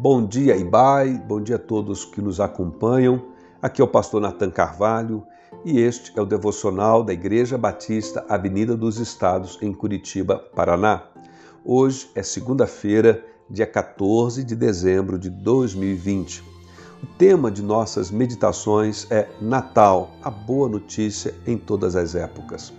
[0.00, 3.20] Bom dia, Ibai, bom dia a todos que nos acompanham.
[3.60, 5.26] Aqui é o pastor Natan Carvalho
[5.64, 11.02] e este é o devocional da Igreja Batista Avenida dos Estados, em Curitiba, Paraná.
[11.64, 16.44] Hoje é segunda-feira, dia 14 de dezembro de 2020.
[17.02, 22.72] O tema de nossas meditações é Natal, a boa notícia em todas as épocas.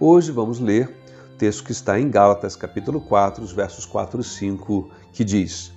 [0.00, 0.88] Hoje vamos ler
[1.34, 5.73] o texto que está em Gálatas, capítulo 4, os versos 4 e 5, que diz: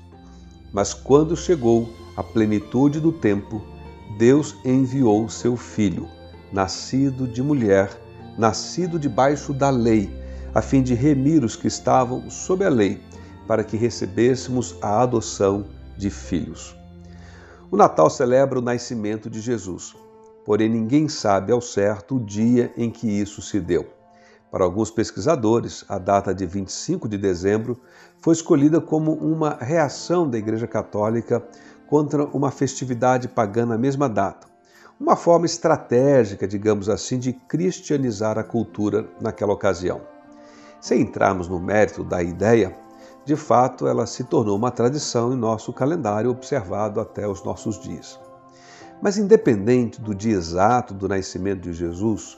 [0.71, 3.61] Mas quando chegou a plenitude do tempo,
[4.17, 6.07] Deus enviou seu filho,
[6.51, 7.89] nascido de mulher,
[8.37, 10.09] nascido debaixo da lei,
[10.53, 13.01] a fim de remir os que estavam sob a lei,
[13.47, 15.65] para que recebêssemos a adoção
[15.97, 16.75] de filhos.
[17.69, 19.95] O Natal celebra o nascimento de Jesus,
[20.45, 23.96] porém ninguém sabe ao certo o dia em que isso se deu.
[24.49, 27.77] Para alguns pesquisadores, a data de 25 de dezembro
[28.19, 31.43] foi escolhida como uma reação da Igreja Católica
[31.85, 34.47] contra uma festividade pagã na mesma data.
[34.99, 40.01] Uma forma estratégica, digamos assim, de cristianizar a cultura naquela ocasião.
[40.79, 42.75] Sem entrarmos no mérito da ideia,
[43.25, 48.17] de fato ela se tornou uma tradição em nosso calendário observado até os nossos dias.
[49.01, 52.37] Mas, independente do dia exato do nascimento de Jesus,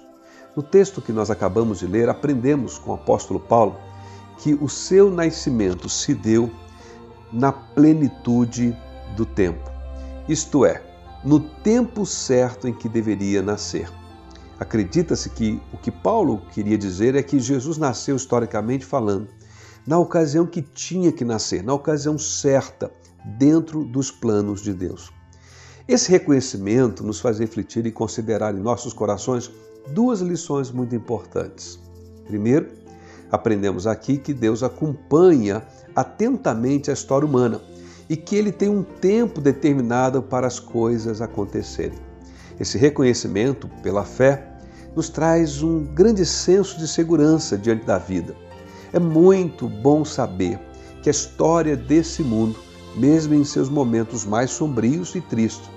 [0.56, 3.76] no texto que nós acabamos de ler, aprendemos com o apóstolo Paulo
[4.40, 6.50] que o seu nascimento se deu
[7.32, 8.76] na plenitude
[9.16, 9.70] do tempo,
[10.28, 10.82] isto é,
[11.24, 13.90] no tempo certo em que deveria nascer.
[14.60, 19.28] Acredita-se que o que Paulo queria dizer é que Jesus nasceu historicamente falando,
[19.86, 22.92] na ocasião que tinha que nascer, na ocasião certa,
[23.38, 25.12] dentro dos planos de Deus.
[25.88, 29.50] Esse reconhecimento nos faz refletir e considerar em nossos corações
[29.88, 31.80] duas lições muito importantes.
[32.26, 32.70] Primeiro,
[33.32, 35.64] aprendemos aqui que Deus acompanha
[35.96, 37.62] atentamente a história humana
[38.10, 41.98] e que ele tem um tempo determinado para as coisas acontecerem.
[42.60, 44.48] Esse reconhecimento pela fé
[44.96, 48.36] nos traz um grande senso de segurança diante da vida.
[48.92, 50.60] É muito bom saber
[51.02, 52.60] que a história desse mundo,
[52.96, 55.70] mesmo em seus momentos mais sombrios e tristes,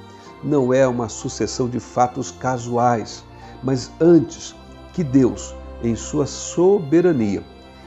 [0.43, 3.22] não é uma sucessão de fatos casuais,
[3.62, 4.55] mas antes
[4.93, 7.43] que Deus, em sua soberania,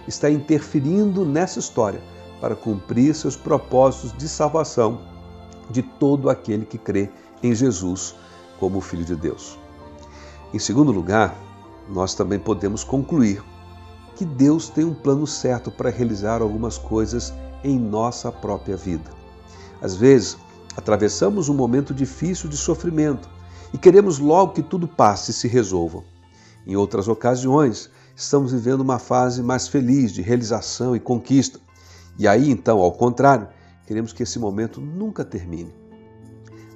[0.07, 2.01] está interferindo nessa história
[2.39, 5.01] para cumprir seus propósitos de salvação
[5.69, 7.09] de todo aquele que crê
[7.41, 8.15] em Jesus
[8.59, 9.57] como Filho de Deus.
[10.53, 11.35] Em segundo lugar,
[11.89, 13.43] nós também podemos concluir
[14.15, 19.09] que Deus tem um plano certo para realizar algumas coisas em nossa própria vida.
[19.81, 20.37] Às vezes,
[20.77, 23.27] atravessamos um momento difícil de sofrimento
[23.73, 26.03] e queremos logo que tudo passe e se resolva.
[26.65, 31.59] Em outras ocasiões, estamos vivendo uma fase mais feliz de realização e conquista.
[32.17, 33.47] E aí, então, ao contrário,
[33.85, 35.73] queremos que esse momento nunca termine.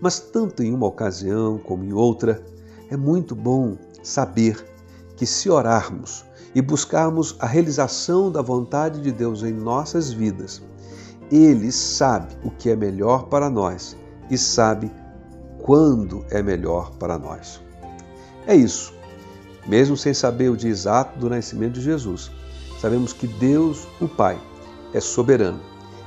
[0.01, 2.44] Mas, tanto em uma ocasião como em outra,
[2.89, 4.66] é muito bom saber
[5.16, 10.61] que, se orarmos e buscarmos a realização da vontade de Deus em nossas vidas,
[11.31, 13.95] Ele sabe o que é melhor para nós
[14.29, 14.91] e sabe
[15.69, 17.62] quando é melhor para nós.
[18.47, 18.91] É isso.
[19.68, 22.31] Mesmo sem saber o dia exato do nascimento de Jesus,
[22.81, 24.41] sabemos que Deus, o Pai,
[24.96, 25.59] é soberano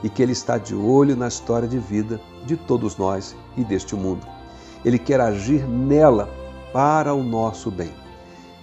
[0.03, 3.95] e que Ele está de olho na história de vida de todos nós e deste
[3.95, 4.27] mundo.
[4.85, 6.29] Ele quer agir nela
[6.73, 7.93] para o nosso bem.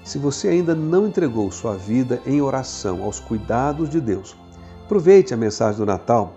[0.03, 4.35] Se você ainda não entregou sua vida em oração aos cuidados de Deus,
[4.83, 6.33] aproveite a mensagem do Natal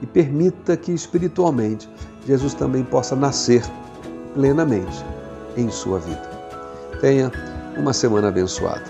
[0.00, 1.86] e permita que espiritualmente
[2.26, 3.62] Jesus também possa nascer
[4.36, 5.02] plenamente
[5.56, 6.30] em sua vida.
[7.00, 7.32] Tenha
[7.76, 8.84] uma semana abençoada.